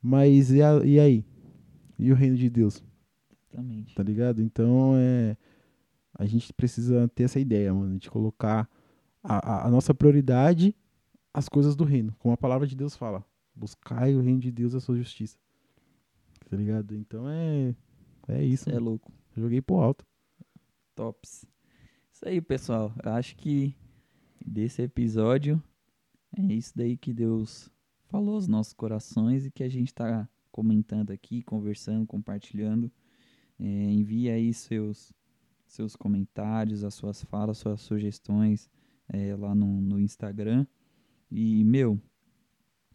[0.00, 1.24] Mas e, a- e aí?
[1.98, 2.80] E o reino de Deus?
[3.50, 3.94] Exatamente.
[3.94, 4.40] tá ligado?
[4.40, 5.36] Então é.
[6.14, 8.68] A gente precisa ter essa ideia, mano, de colocar
[9.22, 10.74] a, a- a nossa prioridade
[11.34, 12.14] as coisas do reino.
[12.20, 13.24] Como a palavra de Deus fala.
[13.54, 15.36] Buscai o reino de Deus e a sua justiça.
[16.48, 16.94] Tá ligado?
[16.94, 17.74] Então é.
[18.28, 18.70] É isso.
[18.70, 19.12] É louco.
[19.36, 20.06] Joguei pro alto.
[20.94, 21.46] Tops.
[22.12, 22.92] Isso aí, pessoal.
[23.02, 23.74] Eu acho que
[24.44, 25.62] desse episódio
[26.36, 27.70] é isso daí que Deus
[28.06, 32.90] falou aos nossos corações e que a gente tá comentando aqui, conversando, compartilhando.
[33.58, 35.12] É, envie aí seus,
[35.66, 38.70] seus comentários, as suas falas, suas sugestões
[39.08, 40.66] é, lá no, no Instagram.
[41.30, 42.00] E, meu,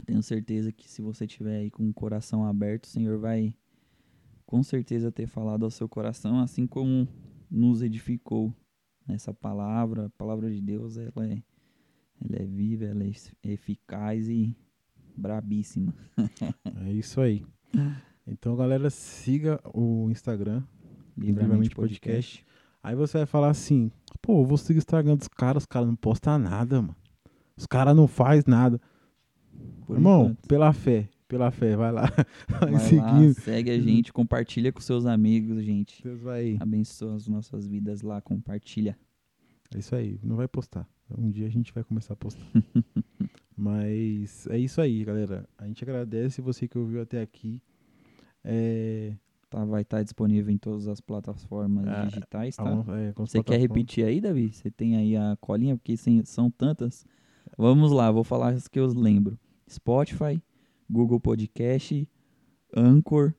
[0.06, 3.56] tenho certeza que se você tiver aí com o coração aberto, o Senhor vai
[4.54, 7.08] com certeza ter falado ao seu coração, assim como
[7.50, 8.54] nos edificou
[9.08, 10.06] nessa palavra.
[10.06, 11.42] A palavra de Deus, ela é,
[12.24, 13.12] ela é viva, ela é
[13.52, 14.56] eficaz e
[15.18, 15.92] brabíssima.
[16.86, 17.44] É isso aí.
[18.28, 20.62] Então, galera, siga o Instagram.
[21.18, 22.46] Livremente Podcast.
[22.84, 25.88] Aí você vai falar assim: pô, eu vou seguir o Instagram dos caras, os caras
[25.88, 26.96] não postam nada, mano.
[27.58, 28.80] Os caras não faz nada.
[29.88, 30.48] Por Irmão, enquanto.
[30.48, 32.04] pela fé, pela fé, vai lá.
[32.50, 33.34] Vai, Vai lá, seguindo.
[33.34, 36.02] segue a gente, compartilha com seus amigos, gente.
[36.04, 36.58] Deus vai.
[36.60, 38.98] Abençoa as nossas vidas lá, compartilha.
[39.74, 40.88] É isso aí, não vai postar.
[41.18, 42.42] Um dia a gente vai começar a postar.
[43.56, 45.48] Mas é isso aí, galera.
[45.58, 47.62] A gente agradece você que ouviu até aqui.
[48.44, 49.14] É,
[49.50, 52.64] Tá, vai estar disponível em todas as plataformas Ah, digitais, tá?
[52.98, 54.52] é, Você quer repetir aí, Davi?
[54.52, 57.06] Você tem aí a colinha, porque são tantas.
[57.56, 59.38] Vamos lá, vou falar as que eu lembro.
[59.70, 60.42] Spotify,
[60.90, 62.08] Google Podcast,
[62.76, 63.34] Anchor,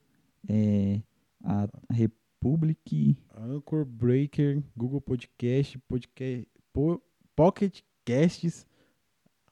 [0.48, 1.00] é,
[1.42, 7.02] a Republic, Anchor, Breaker, Google Podcast, podcast po,
[7.34, 8.66] Pocket Casts,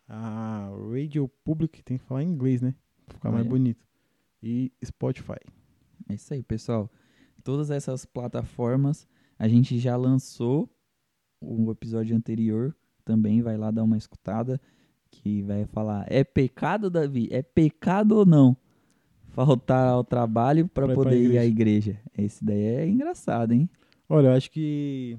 [0.09, 2.75] a Radio Public, tem que falar em inglês, né?
[3.07, 3.51] Pra ficar mais Olha.
[3.51, 3.87] bonito.
[4.43, 5.39] e Spotify.
[6.09, 6.91] É isso aí, pessoal.
[7.45, 9.07] Todas essas plataformas
[9.39, 10.69] a gente já lançou
[11.41, 12.77] o episódio anterior.
[13.05, 14.61] Também vai lá dar uma escutada.
[15.13, 17.29] Que vai falar: é pecado, Davi?
[17.31, 18.57] É pecado ou não?
[19.29, 21.97] Faltar ao trabalho para Pra ir poder ir à igreja.
[22.19, 23.71] Esse daí é engraçado, hein?
[24.09, 25.19] Olha, eu acho que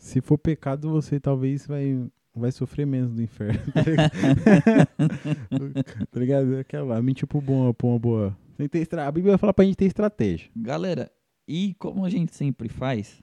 [0.00, 2.02] se for pecado, você talvez vai,
[2.34, 3.60] vai sofrer menos do inferno.
[3.72, 4.10] Tá ligado?
[6.10, 6.56] tá ligado?
[6.56, 8.36] Aquela, mentir pro bom, pra uma boa.
[8.56, 8.98] Tem que ter.
[8.98, 10.50] A Bíblia fala pra gente ter estratégia.
[10.56, 11.12] Galera,
[11.46, 13.22] e como a gente sempre faz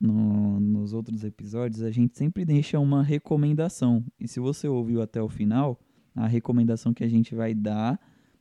[0.00, 4.04] no- nos outros episódios, a gente sempre deixa uma recomendação.
[4.20, 5.80] E se você ouviu até o final,
[6.14, 8.00] a recomendação que a gente vai dar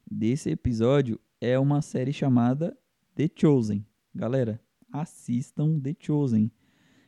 [0.09, 2.77] desse episódio é uma série chamada
[3.15, 3.85] The Chosen.
[4.13, 4.59] Galera,
[4.91, 6.51] assistam The Chosen.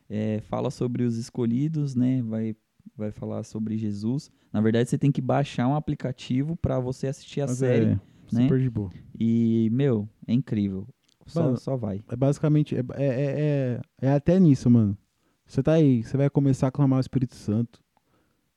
[0.09, 2.21] É, fala sobre os escolhidos, né?
[2.23, 2.55] Vai,
[2.95, 4.29] vai falar sobre Jesus.
[4.53, 7.91] Na verdade, você tem que baixar um aplicativo para você assistir a Mas série.
[7.91, 8.91] é super de boa.
[9.19, 10.87] E, meu, é incrível.
[11.27, 12.03] Só, Mano, só vai.
[12.09, 14.97] É basicamente, é, é, é, é- é até nisso, mano.
[15.45, 17.81] Você tá aí, você vai começar a clamar o Espírito Santo.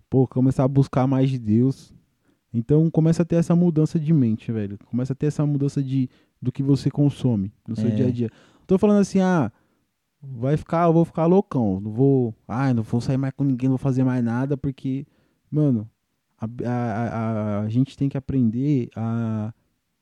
[0.08, 1.92] Pô, começar a buscar mais de Deus.
[2.52, 4.76] Então começa a ter essa mudança de mente, velho.
[4.86, 6.08] Começa a ter essa mudança de
[6.42, 7.94] do que você consome no seu É.
[7.94, 8.30] dia a dia.
[8.66, 9.52] Tô falando assim, ah,
[10.22, 11.78] vai ficar, eu vou ficar loucão.
[11.80, 15.06] Não vou, ah, não vou sair mais com ninguém, não vou fazer mais nada, porque,
[15.50, 15.88] mano,
[16.40, 19.52] a, a, a, a gente tem que aprender a,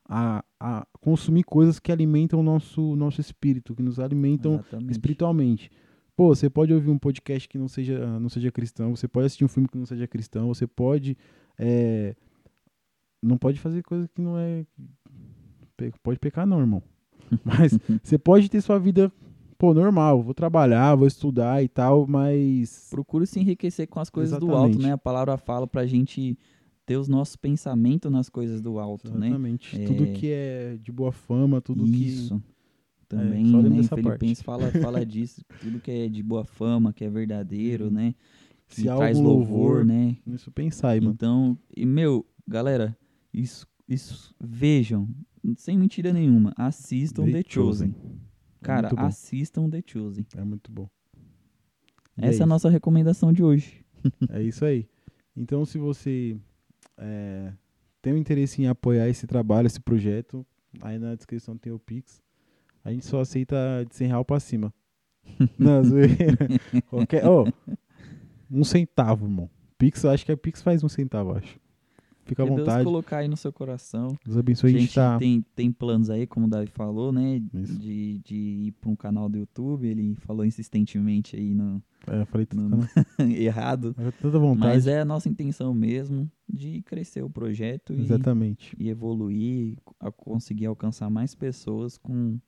[0.09, 4.91] a, a consumir coisas que alimentam o nosso, nosso espírito, que nos alimentam Exatamente.
[4.91, 5.71] espiritualmente.
[6.15, 9.45] Pô, você pode ouvir um podcast que não seja, não seja cristão, você pode assistir
[9.45, 11.15] um filme que não seja cristão, você pode.
[11.57, 12.15] é,
[13.21, 14.65] não pode fazer coisa que não é.
[16.03, 16.81] Pode pecar, não, irmão.
[17.45, 19.11] Mas você pode ter sua vida,
[19.57, 20.23] pô, normal.
[20.23, 22.87] Vou trabalhar, vou estudar e tal, mas.
[22.89, 24.73] Procure se enriquecer com as coisas do Exatamente.
[24.73, 24.93] alto, né?
[24.93, 26.37] A palavra fala pra gente
[26.89, 29.27] ter os nossos pensamentos nas coisas do alto, né?
[29.27, 29.79] Exatamente.
[29.79, 29.85] É.
[29.85, 32.41] Tudo que é de boa fama, tudo Isso.
[33.07, 33.75] Também, só lembra né?
[33.75, 35.45] Em dessa Filipenses fala, fala disso.
[35.61, 38.15] Tudo que é de boa fama, que é verdadeiro, né?
[38.67, 40.17] Que Se traz louvor, louvor, né?
[40.23, 40.31] que.
[40.31, 41.13] Isso pensar aí, mano.
[41.13, 42.97] Então, e meu, galera,
[43.31, 45.07] isso, isso vejam,
[45.57, 47.91] sem mentira nenhuma, assistam The The, Chosen.
[47.91, 48.19] Chosen.
[48.63, 49.05] Cara, muito bom.
[49.05, 50.25] assistam The Chosen.
[50.35, 50.89] É muito bom.
[52.17, 52.45] E Essa é, a isso.
[52.47, 53.85] nossa recomendação de hoje.
[54.31, 54.87] É isso aí.
[55.35, 56.39] Então, se você
[56.99, 57.51] é,
[58.01, 60.45] tem um interesse em apoiar esse trabalho, esse projeto,
[60.81, 62.21] aí na descrição tem o Pix.
[62.83, 63.55] A gente só aceita
[63.89, 64.73] de 100 real pra cima.
[65.57, 66.37] Não, zoeira.
[66.89, 67.45] Qualquer, ó,
[68.49, 69.49] um centavo, irmão.
[69.77, 71.59] Pix, eu acho que a Pix faz um centavo, acho.
[72.25, 72.83] Fica à Que Deus vontade.
[72.83, 74.15] colocar aí no seu coração.
[74.23, 74.69] Deus abençoe.
[74.69, 75.17] a A gente gente tá...
[75.17, 77.41] tem, tem planos aí, como o Davi falou, né?
[77.53, 77.77] Isso.
[77.79, 79.87] De, de ir para um canal do YouTube.
[79.87, 82.69] Ele falou insistentemente aí no, É, eu falei tudo.
[83.17, 83.95] Tá errado.
[83.97, 84.73] na- Toda vontade.
[84.75, 88.07] Mas é a nossa intenção mesmo de crescer o projeto e,
[88.77, 92.39] e evoluir, a conseguir alcançar mais pessoas com,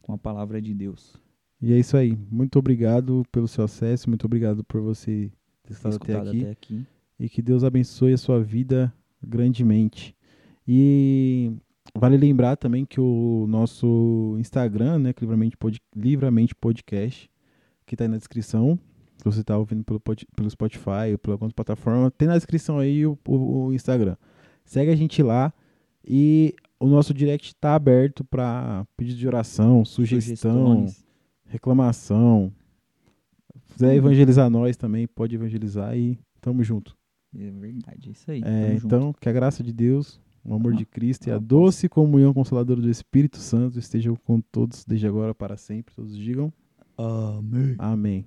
[0.00, 1.20] com a palavra de Deus.
[1.60, 2.18] E é isso aí.
[2.30, 4.08] Muito obrigado pelo seu acesso.
[4.08, 5.30] Muito obrigado por você
[5.62, 6.40] ter estado até aqui.
[6.40, 6.86] até aqui.
[7.18, 8.92] e que Deus abençoe a sua vida
[9.22, 10.16] grandemente.
[10.66, 11.52] E
[11.94, 17.30] vale lembrar também que o nosso Instagram, né, Livramente, Pod, Livramente Podcast,
[17.84, 18.78] que está aí na descrição,
[19.20, 23.06] se você está ouvindo pelo, pelo Spotify ou pela outra plataforma, tem na descrição aí
[23.06, 24.16] o, o- o Instagram.
[24.64, 25.52] Segue a gente lá
[26.04, 30.86] e o nosso direct está aberto para pedido de oração, sugestão,
[31.46, 32.52] reclamação.
[33.66, 36.96] Se quiser evangelizar nós também, pode evangelizar e tamo junto.
[37.36, 38.40] É verdade, é isso aí.
[38.40, 38.86] É, Tamo junto.
[38.86, 41.88] então, que a graça de Deus, o amor de Ah, Cristo e a ah, doce
[41.88, 45.94] comunhão consoladora do Espírito Santo estejam com todos desde agora para sempre.
[45.94, 46.52] Todos digam
[46.98, 47.74] Amém.
[47.78, 48.26] amém.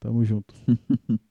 [0.00, 0.54] Tamo junto.